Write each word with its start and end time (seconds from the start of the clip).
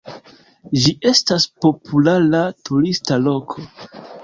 Ĝi 0.85 0.93
estas 1.09 1.45
populara 1.67 2.41
turista 2.71 3.23
loko. 3.29 3.71